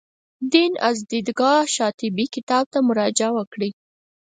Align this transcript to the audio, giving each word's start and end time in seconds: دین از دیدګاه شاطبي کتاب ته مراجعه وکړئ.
دین 0.53 0.71
از 0.89 0.97
دیدګاه 1.09 1.61
شاطبي 1.75 2.25
کتاب 2.35 2.65
ته 2.73 2.79
مراجعه 2.87 3.31
وکړئ. 3.37 3.71